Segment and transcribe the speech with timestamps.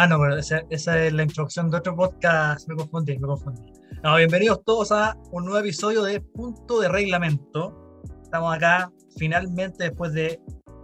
[0.00, 2.68] Ah, no, pero esa, esa, es la introducción de otro podcast.
[2.68, 3.60] Me confundí, me confundí.
[4.16, 8.00] Bienvenidos todos a un nuevo episodio de Punto de Reglamento.
[8.22, 10.40] Estamos acá finalmente después de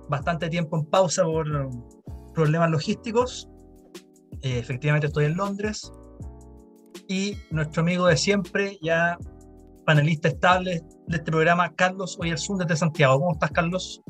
[0.08, 1.46] bastante tiempo en pausa por
[2.34, 3.48] problemas logísticos.
[4.42, 5.92] Eh, efectivamente estoy en Londres.
[7.06, 9.16] Y nuestro amigo de siempre, ya
[9.86, 13.20] panelista estable de este programa, Carlos Oyersun desde Santiago.
[13.20, 14.02] ¿Cómo estás, Carlos?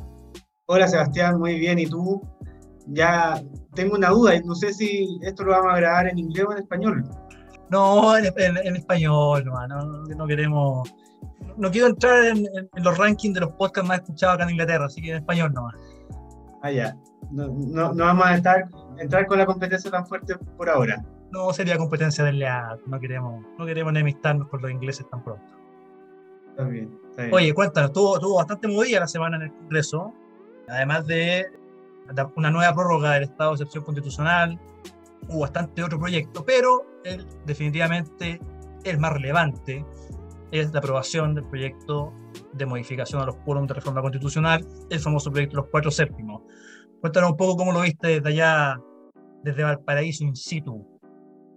[0.64, 1.78] Hola, Sebastián, muy bien.
[1.78, 2.22] ¿Y tú?
[2.86, 3.42] Ya
[3.74, 6.58] tengo una duda, no sé si esto lo vamos a grabar en inglés o en
[6.58, 7.04] español.
[7.70, 8.26] No, en,
[8.76, 10.94] español, no, no, no queremos
[11.56, 12.46] no quiero entrar en,
[12.82, 15.68] los rankings de los podcasts más escuchados acá en Inglaterra, así que en español no.
[16.62, 16.96] Ah, ya.
[17.30, 18.68] No, no, no vamos a estar,
[18.98, 21.04] entrar con la competencia tan fuerte por ahora.
[21.30, 25.44] No sería competencia desleal, no queremos, no queremos enemistarnos con los ingleses tan pronto.
[26.50, 27.34] Está bien, está bien.
[27.34, 30.12] Oye, cuéntanos, tuvo, tuvo bastante movida la semana en el Congreso,
[30.68, 31.46] además de
[32.36, 34.60] una nueva prórroga del estado de excepción constitucional,
[35.28, 38.40] hubo bastante otro proyecto, pero el, definitivamente
[38.84, 39.84] el más relevante
[40.50, 42.12] es la aprobación del proyecto
[42.52, 46.42] de modificación a los quórums de reforma constitucional, el famoso proyecto de los cuatro séptimos.
[47.00, 48.80] Cuéntanos un poco cómo lo viste desde allá,
[49.42, 50.86] desde Valparaíso in situ.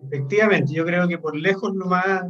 [0.04, 2.24] Efectivamente, yo creo que por lejos lo más,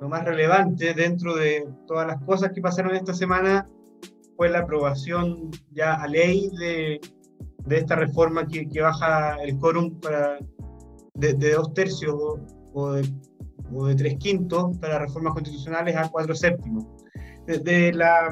[0.00, 3.68] lo más relevante dentro de todas las cosas que pasaron esta semana
[4.36, 7.00] fue la aprobación ya a ley de,
[7.66, 10.38] de esta reforma que, que, baja el quórum para
[11.14, 12.14] de, dos tercios
[12.72, 16.86] o, de tres quintos para reformas constitucionales a cuatro séptimos.
[17.46, 18.28] De, la,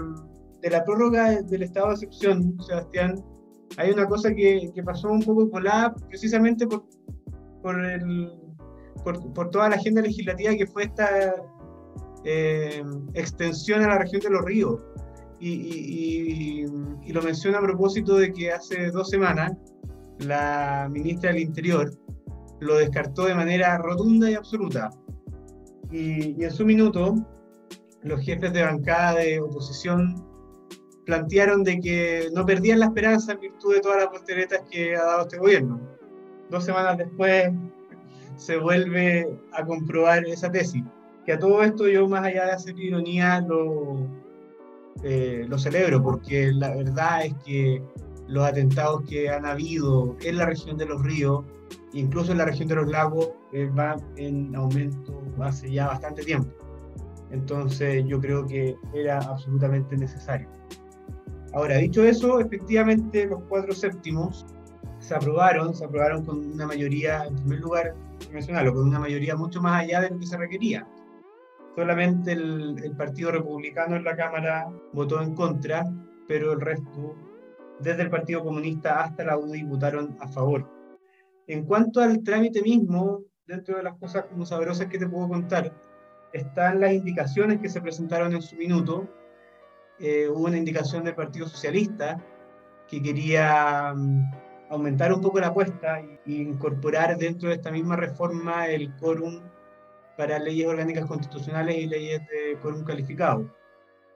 [0.62, 3.24] de la prórroga del estado de excepción, Sebastián,
[3.76, 6.84] hay una cosa que, que pasó un poco colada precisamente por,
[7.62, 8.30] por, el,
[9.02, 11.34] por, por, toda la agenda legislativa que fue esta
[12.24, 12.82] eh,
[13.14, 14.80] extensión a la región de los ríos.
[15.40, 16.66] Y, y,
[17.06, 19.52] y, lo menciono a propósito de que hace dos semanas
[20.18, 21.90] la ministra del Interior
[22.60, 24.90] lo descartó de manera rotunda y absoluta.
[25.90, 27.14] Y, en su minuto,
[28.02, 30.24] los jefes de bancada de oposición
[31.06, 35.02] plantearon de que no perdían la esperanza en virtud de todas las posteretas que ha
[35.02, 35.80] dado este gobierno.
[36.50, 37.50] Dos semanas después
[38.36, 40.84] se vuelve a comprobar esa tesis.
[41.24, 44.06] Que a todo esto yo, más allá de hacer ironía, lo,
[45.02, 47.82] eh, lo celebro, porque la verdad es que
[48.28, 51.44] los atentados que han habido en la región de los ríos
[51.92, 56.50] incluso en la región de los lagos eh, va en aumento hace ya bastante tiempo.
[57.30, 60.48] Entonces yo creo que era absolutamente necesario.
[61.52, 64.46] Ahora, dicho eso, efectivamente los cuatro séptimos
[64.98, 67.94] se aprobaron, se aprobaron con una mayoría, en primer lugar,
[68.32, 70.86] mencionarlo, con una mayoría mucho más allá de lo que se requería.
[71.76, 75.84] Solamente el, Partido Republicano en la Cámara votó en contra,
[76.26, 77.16] pero el resto,
[77.78, 80.68] desde el Partido Comunista hasta la UDI, votaron a favor.
[81.46, 85.72] En cuanto al trámite mismo, dentro de las cosas como sabrosas que te puedo contar,
[86.32, 89.08] están las indicaciones que se presentaron en su minuto.
[89.98, 92.22] Eh, hubo una indicación del Partido Socialista
[92.88, 94.24] que quería um,
[94.70, 99.40] aumentar un poco la apuesta e incorporar dentro de esta misma reforma el quórum
[100.20, 103.50] para leyes orgánicas constitucionales y leyes de quórum calificado.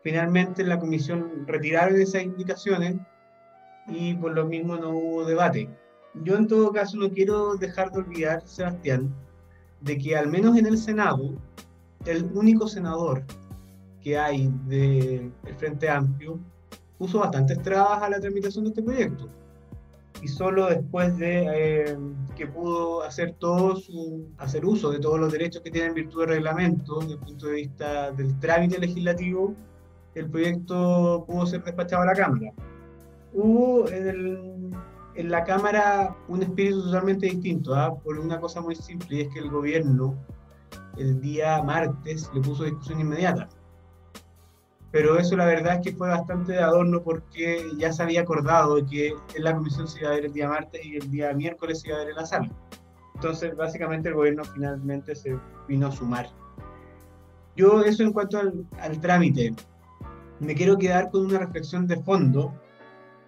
[0.03, 2.97] Finalmente en la comisión retiraron esas indicaciones
[3.87, 5.69] y por lo mismo no hubo debate
[6.23, 9.13] yo en todo caso no quiero dejar de olvidar, Sebastián,
[9.81, 11.35] de que al menos en el Senado,
[12.07, 13.25] el único senador
[14.01, 16.39] que hay del Frente Amplio
[16.99, 19.29] puso bastantes trabas a la tramitación de este proyecto.
[20.25, 21.99] Y solo después de eh,
[22.35, 26.21] que pudo hacer, todo su, hacer uso de todos los derechos que tiene en virtud
[26.21, 29.55] del reglamento, desde el punto de vista del trámite legislativo,
[30.15, 32.53] el proyecto pudo ser despachado a la Cámara.
[33.35, 34.75] Hubo en,
[35.15, 37.95] en la Cámara un espíritu totalmente distinto, ¿ah?
[37.95, 40.15] por una cosa muy simple, y es que el gobierno
[40.97, 43.47] el día martes le puso discusión inmediata
[44.95, 48.77] pero eso la verdad es que fue bastante de adorno porque ya se había acordado
[48.87, 51.81] que en la comisión se iba a ver el día martes y el día miércoles
[51.81, 52.49] se iba a ver en la sala.
[53.17, 55.37] Entonces, básicamente el gobierno finalmente se
[55.67, 56.29] vino a sumar.
[57.57, 59.53] Yo eso en cuanto al, trámite,
[60.39, 62.55] me quiero quedar con una reflexión de fondo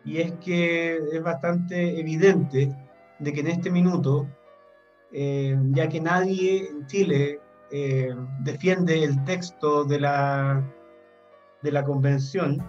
[0.04, 2.72] y es que es bastante evidente
[3.18, 4.28] de que en este minuto,
[5.10, 7.40] eh, ya que nadie en Chile
[7.72, 8.14] eh,
[8.44, 10.64] defiende el texto de la
[11.66, 12.62] de la convención,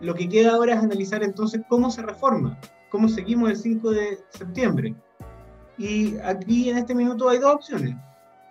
[0.00, 2.58] lo que queda ahora es analizar entonces cómo se reforma,
[2.88, 4.94] cómo seguimos el 5 de septiembre.
[5.76, 7.96] Y aquí en este minuto hay dos opciones.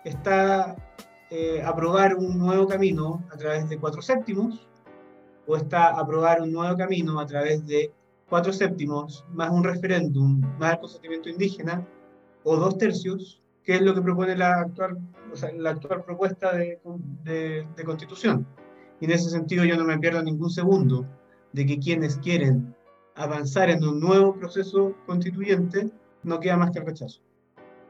[0.04, 0.76] Está
[1.30, 4.68] eh, aprobar un nuevo camino a través de cuatro séptimos,
[5.46, 7.90] o está aprobar un nuevo camino a través de
[8.28, 11.86] cuatro séptimos, más un referéndum, más el consentimiento indígena,
[12.44, 14.98] o dos tercios, que es lo que propone la actual,
[15.56, 16.78] la actual propuesta de,
[17.24, 18.46] de constitución.
[19.02, 21.04] Y en ese sentido yo no me pierdo ningún segundo
[21.52, 22.72] de que quienes quieren
[23.16, 25.90] avanzar en un nuevo proceso constituyente
[26.22, 27.20] no queda más que el rechazo.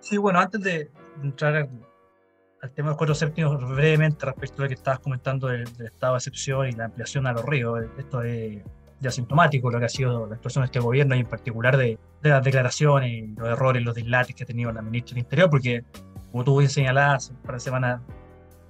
[0.01, 0.91] Sí, bueno, antes de
[1.23, 5.65] entrar al, tema de los cuatro séptimos, brevemente respecto a lo que estabas comentando del,
[5.85, 8.63] estado de excepción y la ampliación a los ríos, esto es
[9.01, 11.99] ya sintomático lo que ha sido la actuación de este gobierno y en particular de,
[12.23, 15.85] las declaraciones y los errores, los dislates que ha tenido la ministra del Interior, porque
[16.31, 18.01] como tú bien señalabas, para semana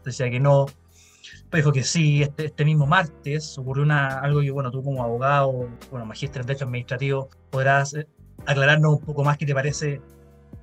[0.04, 0.66] decía que no,
[1.52, 5.69] dijo que sí, este, este mismo martes ocurrió una, algo que, bueno, tú como abogado,
[5.90, 8.06] bueno, magíster en Derecho Administrativo, podrás eh,
[8.46, 10.00] aclararnos un poco más qué te parece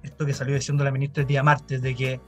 [0.03, 2.21] esto que salió diciendo la ministra el día martes, de que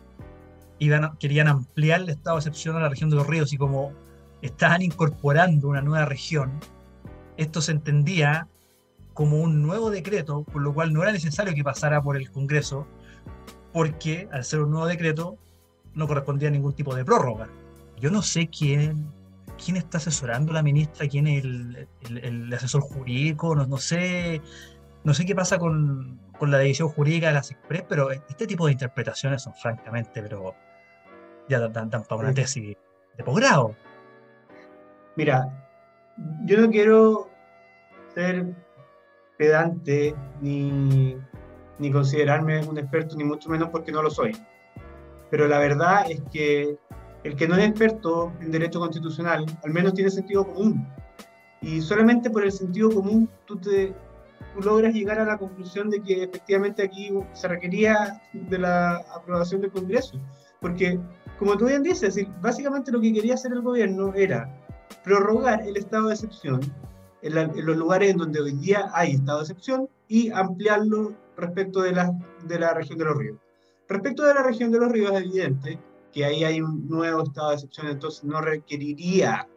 [0.80, 3.94] iban, querían ampliar el estado de excepción a la región de los ríos y como
[4.42, 6.52] estaban incorporando una nueva región,
[7.38, 8.48] esto se entendía
[9.14, 12.88] como un nuevo decreto, por lo cual no era necesario que pasara por el Congreso,
[13.74, 15.38] porque al ser un nuevo decreto
[15.94, 17.50] no correspondía a ningún tipo de prórroga
[18.02, 19.08] yo no sé quién,
[19.64, 24.42] quién está asesorando a la ministra, quién es el, asesor jurídico, no, no, sé,
[25.04, 28.72] no sé qué pasa con, la división jurídica de las Express, pero este tipo de
[28.72, 30.56] interpretaciones son francamente, pero
[31.48, 32.76] ya dan, para una tesis
[33.16, 33.76] de posgrado.
[35.16, 35.48] Mira,
[36.46, 37.30] yo no quiero
[38.16, 38.48] ser
[39.38, 41.16] pedante ni,
[41.78, 44.36] ni considerarme un experto, ni mucho menos porque no lo soy.
[45.30, 46.80] Pero la verdad es que
[47.24, 50.88] el que no es experto en derecho constitucional, al menos tiene sentido común.
[51.62, 53.94] Y solamente por el sentido común tú, te,
[54.60, 59.72] logras llegar a la conclusión de que efectivamente aquí se requería de la aprobación del
[59.72, 60.20] Congreso.
[60.60, 61.00] Porque,
[61.40, 64.50] como tú bien dices, básicamente lo que quería hacer el gobierno era
[65.04, 66.60] prorrogar el estado de excepción
[67.22, 71.94] en, los lugares en donde hoy día hay estado de excepción y ampliarlo respecto de
[71.94, 72.12] la,
[72.46, 73.38] de la región de los ríos.
[73.88, 75.80] Respecto de la región de los ríos, es evidente
[76.12, 79.48] que ahí hay un nuevo estado de excepción, entonces no requeriría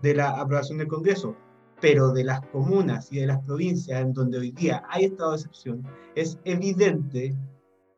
[0.00, 1.36] de la aprobación del Congreso,
[1.80, 5.36] pero de las comunas y de las provincias en donde hoy día hay estado de
[5.36, 7.34] excepción, es evidente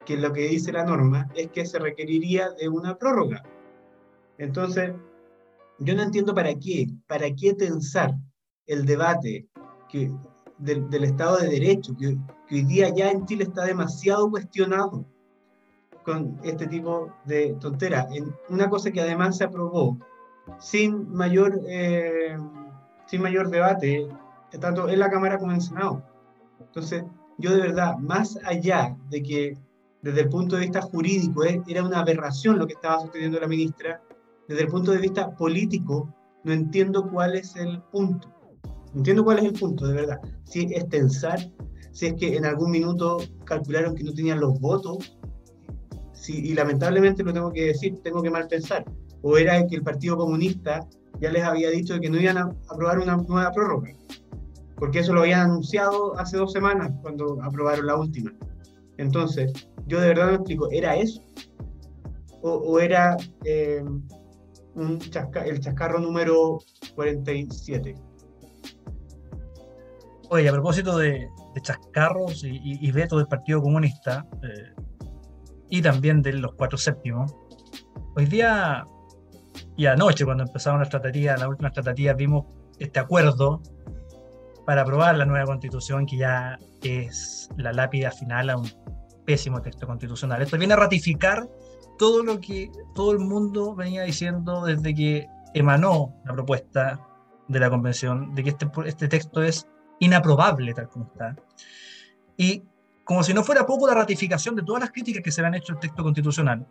[0.05, 3.43] que lo que dice la norma es que se requeriría de una prórroga.
[4.39, 4.93] Entonces,
[5.79, 8.15] yo no entiendo para qué, para qué tensar
[8.67, 9.47] el debate
[10.59, 12.17] del, Estado de Derecho, que,
[12.49, 15.05] que hoy día ya en Chile está demasiado cuestionado
[16.07, 18.07] con este tipo de tonteras.
[18.49, 19.99] Una cosa que además se aprobó
[20.61, 22.39] sin mayor, eh,
[23.07, 24.09] sin mayor debate,
[24.61, 26.05] tanto en la Cámara como en el Senado.
[26.61, 27.05] Entonces,
[27.39, 29.59] yo de verdad, más allá de que
[30.01, 33.49] desde el punto de vista jurídico eh, era una aberración lo que estaba sosteniendo la
[33.49, 34.01] ministra,
[34.47, 38.33] desde el punto de vista político, no entiendo cuál es el punto.
[38.93, 40.21] No entiendo cuál es el punto, de verdad.
[40.45, 41.41] Si es tensar,
[41.91, 45.19] si es que en algún minuto calcularon que no tenían los votos
[46.29, 48.85] y lamentablemente lo tengo que decir, tengo que mal pensar,
[49.23, 50.87] o era que el Partido Comunista
[51.21, 53.91] ya les había dicho que no iban a aprobar una nueva prórroga,
[54.77, 58.33] porque eso lo habían anunciado hace dos semanas cuando aprobaron la última.
[58.99, 59.53] Entonces,
[59.87, 61.23] yo de verdad no explico, ¿era eso?
[62.43, 63.83] ¿O, era eh,
[64.75, 65.01] un
[65.45, 66.59] el chascarro número
[66.95, 67.95] 47?
[70.31, 71.29] Oye, a propósito de,
[71.63, 74.75] chascarros y, y, veto del Partido Comunista, eh,
[75.69, 77.35] y también de los cuatro séptimos.
[78.15, 78.87] Hoy día
[79.77, 82.47] y anoche, cuando empezaron las tratativas, las últimas tratativas, vimos
[82.79, 83.61] este acuerdo
[84.65, 88.69] para aprobar la nueva constitución que ya es la lápida final a un
[89.25, 90.43] pésimo texto constitucional.
[90.43, 91.49] Esto viene a ratificar
[91.99, 97.01] todo lo que todo el mundo venía diciendo desde que emanó la propuesta
[97.49, 99.67] de la convención, de que este, este texto es
[100.01, 101.37] inaprobable tal como está.
[102.37, 102.65] Y
[103.07, 105.55] como si no fuera poco la ratificación de todas las críticas que se le han
[105.55, 106.67] hecho al texto constitucional,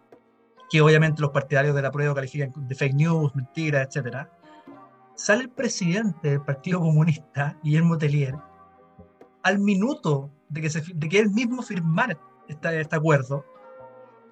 [0.70, 4.27] que obviamente los partidarios de la prueba califican de fake news, mentiras, etc.,
[5.15, 8.36] sale el presidente del Partido Comunista, Guillermo Tellier,
[9.44, 13.46] al minuto de que, se, de que él mismo firmara este, este acuerdo,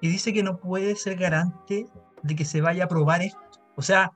[0.02, 1.86] y dice que no puede ser garante
[2.22, 3.40] de que se vaya a aprobar esto.
[3.76, 4.12] O sea,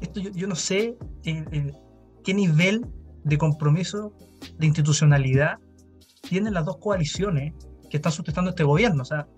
[0.00, 1.72] esto yo, no sé en,
[2.22, 2.86] qué nivel
[3.24, 4.12] de compromiso
[4.56, 5.58] de institucionalidad
[6.32, 7.52] tienen las dos coaliciones
[7.90, 9.02] que están sustentando este gobierno.
[9.02, 9.28] O sea,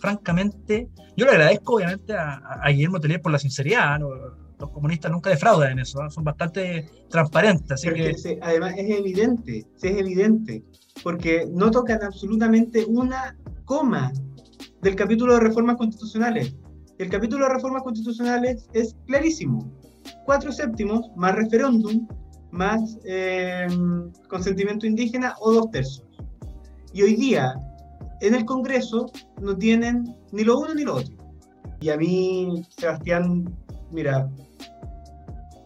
[0.00, 4.00] francamente, yo le agradezco obviamente a, Guillermo Tellier por la sinceridad.
[4.00, 7.70] Los comunistas nunca defraudan en eso, son bastante transparentes.
[7.70, 8.40] Así que...
[8.42, 10.64] además es evidente, es evidente,
[11.04, 14.12] porque no tocan absolutamente una coma
[14.82, 16.56] del capítulo de reformas constitucionales.
[16.98, 19.72] El capítulo de reformas constitucionales es clarísimo.
[20.26, 22.08] Cuatro séptimos más referéndum
[22.50, 23.66] más eh,
[24.28, 26.04] consentimiento indígena o dos tercios.
[26.92, 27.54] Y hoy día
[28.20, 29.06] en el Congreso
[29.40, 31.14] no tienen ni lo uno ni lo otro.
[31.80, 33.44] Y a mí, Sebastián,
[33.90, 34.28] mira,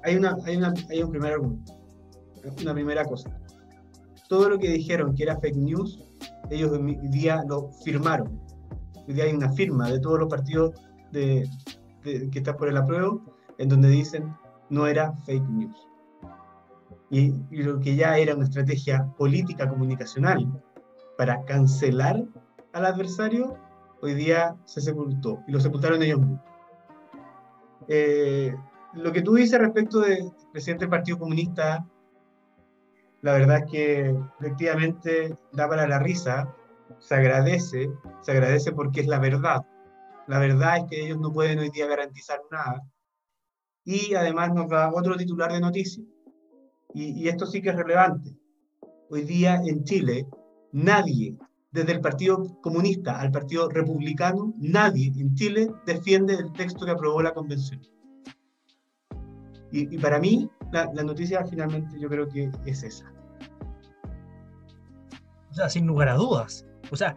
[0.04, 1.38] hay, una, hay, una, hay un primer
[2.60, 3.30] una primera cosa.
[4.28, 5.98] Todo lo que dijeron que era fake news,
[6.50, 8.40] ellos hoy día lo firmaron.
[9.08, 10.72] Hoy día hay una firma de todos los partidos
[11.12, 11.48] que
[12.32, 13.22] están por el apruebo,
[13.58, 14.34] en donde dicen
[14.70, 15.88] no era fake news.
[17.10, 20.63] Y, lo que ya era una estrategia política comunicacional
[21.16, 22.24] para cancelar
[22.72, 23.56] al adversario,
[24.02, 26.40] hoy día se sepultó y lo sepultaron ellos mismos.
[27.88, 28.54] Eh,
[28.94, 31.86] lo que tú dices respecto del presidente del Partido Comunista,
[33.22, 36.54] la verdad es que efectivamente da para la risa,
[36.98, 37.90] se agradece,
[38.20, 39.64] se agradece porque es la verdad.
[40.26, 42.82] La verdad es que ellos no pueden hoy día garantizar nada.
[43.84, 46.06] Y además nos da otro titular de noticias.
[46.94, 48.34] Y, y esto sí que es relevante.
[49.10, 50.26] Hoy día en Chile
[50.74, 51.38] nadie,
[51.70, 57.22] desde el Partido Comunista al Partido Republicano, nadie en Chile defiende el texto que aprobó
[57.22, 57.80] la convención.
[59.70, 63.12] Y, para mí, la, noticia finalmente yo creo que es esa.
[65.50, 66.64] O sea, sin lugar a dudas.
[66.92, 67.16] O sea,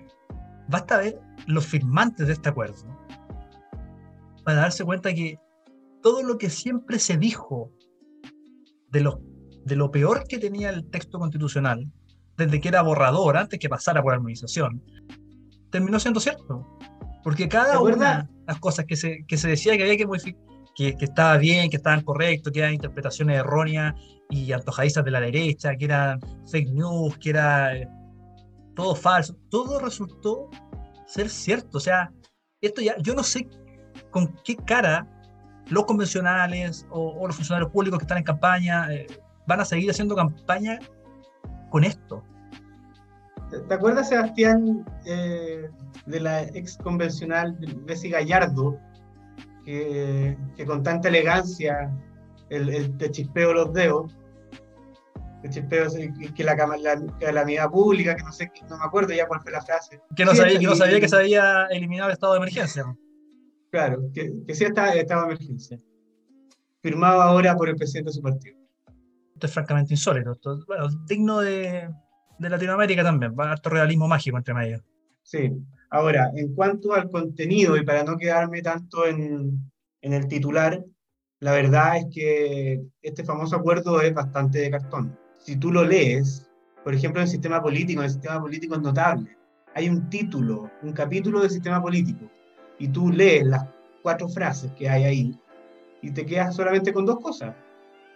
[0.68, 2.84] basta ver los firmantes de este acuerdo
[4.44, 5.38] para darse cuenta que
[6.02, 7.72] todo lo que siempre se dijo
[8.90, 9.22] de lo,
[9.66, 11.92] de lo peor que tenía el texto constitucional,
[12.38, 14.84] desde que era borrador, antes que pasara por armonización,
[15.72, 16.66] terminó siendo cierto.
[17.24, 20.42] Porque cada una de las cosas que se, que se decía que había que modificar,
[20.76, 23.96] que, que, estaba bien, que estaban correctos, que eran interpretaciones erróneas
[24.30, 27.90] y antojadizas de la derecha, que eran fake news, que era eh,
[28.76, 30.50] todo falso, todo resultó
[31.08, 31.80] ser cierto.
[31.80, 32.12] O sea,
[32.62, 33.48] esto ya, yo no sé
[34.12, 35.08] con qué cara
[35.70, 39.08] los convencionales o, los funcionarios públicos que están en campaña eh,
[39.48, 40.80] van a seguir haciendo campaña
[41.70, 42.24] con esto.
[43.50, 45.70] ¿Te acuerdas, Sebastián, eh,
[46.06, 48.78] de la ex convencional Bessie Gallardo,
[49.64, 51.94] que, con tanta elegancia
[52.50, 54.18] el, te chispeo los dedos,
[55.42, 55.88] te chispeo
[56.36, 59.52] que la, la, la unidad pública, que no sé, no me acuerdo ya cuál fue
[59.54, 60.02] la frase.
[60.16, 62.84] Que no, sabía, que no sabía que se había eliminado el estado de emergencia.
[63.72, 65.78] Claro, que, que sí está el estado de emergencia.
[66.82, 68.67] Firmado ahora por el presidente de su partido
[69.46, 70.38] es francamente insólito.
[70.66, 71.90] bueno, digno de,
[72.40, 74.84] de Latinoamérica también, va harto realismo mágico entre medio.
[75.24, 75.52] Sí,
[75.90, 79.60] ahora, en cuanto al contenido, y para no quedarme tanto en,
[80.02, 80.84] en el titular,
[81.40, 85.18] la verdad es que este famoso acuerdo es bastante de cartón.
[85.38, 86.50] Si tú lo lees,
[86.84, 89.38] por ejemplo, en el sistema político, el sistema político es notable.
[89.76, 92.26] Hay un título, un capítulo del sistema político,
[92.80, 93.68] y tú lees las
[94.02, 95.40] cuatro frases que hay ahí,
[96.02, 97.54] y te quedas solamente con dos cosas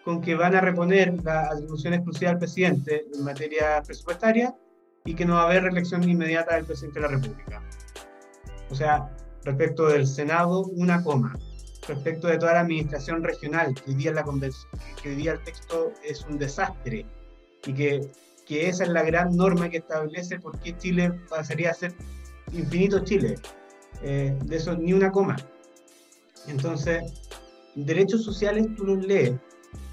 [0.04, 4.56] con que van a reponer la atribución exclusiva al presidente en materia presupuestaria
[5.06, 7.62] y que no va a haber reelección inmediata del presidente de la República.
[8.70, 11.38] O sea, respecto del Senado, una coma.
[11.88, 14.24] Respecto de toda la administración regional, que hoy día, la
[15.02, 17.06] que hoy día el texto es un desastre
[17.66, 18.08] y que,
[18.46, 21.94] que esa es la gran norma que establece por qué Chile pasaría a ser
[22.54, 23.36] infinito Chile.
[24.04, 25.36] Eh, de eso ni una coma.
[26.48, 27.04] Entonces,
[27.76, 29.34] derechos sociales tú los lees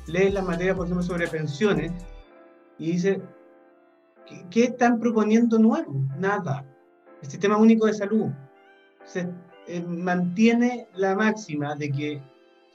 [0.08, 1.92] lee la materia, por ejemplo, sobre pensiones
[2.78, 3.22] y dice,
[4.50, 5.92] ¿qué, están proponiendo nuevo?
[6.18, 6.64] Nada.
[7.22, 8.30] El sistema único de salud
[9.04, 9.28] se
[9.66, 12.22] eh, mantiene la máxima de que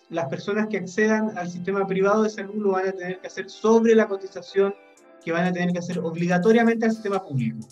[0.10, 3.50] las personas que accedan al sistema privado de salud lo van a tener que hacer
[3.50, 4.74] sobre la cotización
[5.24, 7.68] que van a tener que hacer obligatoriamente al sistema público.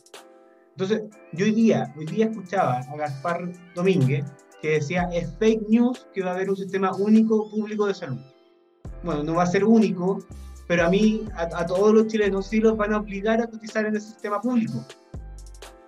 [0.71, 1.03] Entonces,
[1.33, 4.25] yo hoy día, hoy día escuchaba a Gaspar Domínguez
[4.61, 8.21] que decía, es fake news que va a haber un sistema único público de salud.
[9.03, 10.19] Bueno, no va a ser único,
[10.67, 13.95] pero a mí, a, todos los chilenos sí los van a obligar a cotizar en
[13.95, 14.85] el sistema público.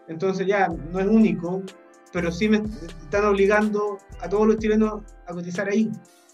[0.07, 1.63] Entonces ya no es único,
[2.11, 5.89] pero sí me están obligando a todos los chilenos a cotizar ahí.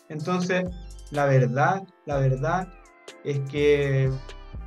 [0.10, 0.68] Entonces,
[1.12, 2.68] la verdad, la verdad
[3.24, 4.12] es que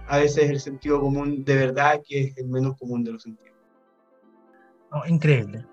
[0.08, 3.56] a veces el sentido común de verdad que es el menos común de los sentidos.
[5.08, 5.66] increíble,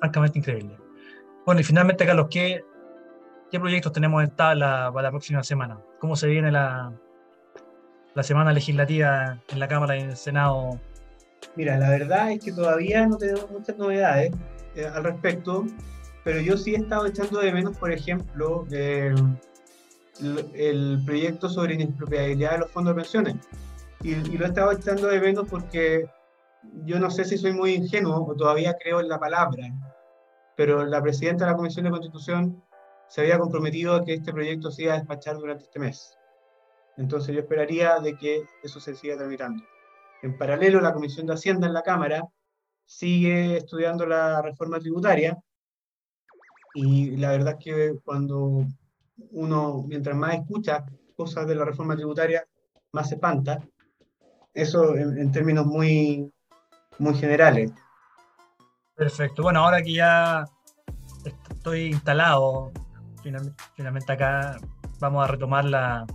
[0.00, 0.76] francamente increíble.
[1.46, 2.62] Bueno, y finalmente, Carlos, ¿qué,
[3.50, 5.78] qué proyectos tenemos en tabla para la próxima semana?
[6.00, 6.92] ¿Cómo se viene la,
[8.14, 10.78] la semana legislativa en la Cámara y en el Senado?
[11.56, 14.32] Mira, la verdad es que todavía no tenemos muchas novedades
[14.74, 15.66] eh, al respecto,
[16.24, 19.14] pero yo sí he estado echando de menos, por ejemplo, eh,
[20.54, 23.36] el, proyecto sobre inexpropiabilidad de los fondos de pensiones.
[24.02, 26.08] Y, lo he estado echando de menos porque
[26.84, 29.72] yo no sé si soy muy ingenuo o todavía creo en la palabra,
[30.56, 32.62] pero la presidenta de la Comisión de Constitución
[33.08, 36.16] se había comprometido a que este proyecto se iba a despachar durante este mes.
[36.96, 39.62] Entonces yo esperaría de que eso se siga tramitando.
[40.22, 42.24] En paralelo, la Comisión de Hacienda en la Cámara
[42.84, 45.38] sigue estudiando la reforma tributaria
[46.74, 48.66] y la verdad es que cuando
[49.32, 50.84] uno, mientras más escucha
[51.16, 52.46] cosas de la reforma tributaria,
[52.92, 53.62] más se espanta.
[54.54, 56.32] Eso en, términos muy,
[56.98, 57.72] muy generales.
[58.94, 59.42] Perfecto.
[59.42, 60.44] Bueno, ahora que ya
[61.50, 62.72] estoy instalado
[63.22, 64.58] finalmente, acá,
[64.98, 66.06] vamos a retomar la,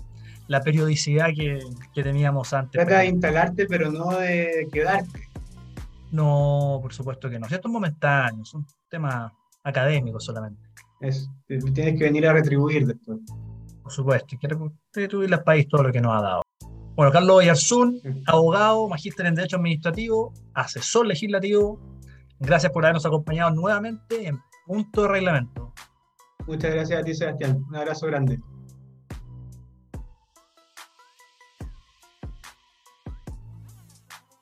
[0.48, 1.60] la periodicidad que,
[1.94, 2.72] que, teníamos antes.
[2.72, 5.28] Trata de instalarte, pero no de quedarte.
[6.12, 7.48] No, por supuesto que no.
[7.48, 9.34] Esto es momentáneo, es un tema
[9.64, 10.62] académico solamente.
[11.00, 13.20] Es, tienes que venir a retribuir después.
[13.82, 14.48] Por supuesto, hay que
[14.94, 16.42] retribuirle al país todo lo que nos ha dado.
[16.96, 21.80] Bueno, Carlos Oyarzún, abogado, magíster en Derecho Administrativo, asesor legislativo.
[22.40, 25.74] Gracias por habernos acompañado nuevamente en Punto de Reglamento.
[26.46, 27.64] Muchas gracias a ti, Sebastián.
[27.70, 28.40] Un abrazo grande.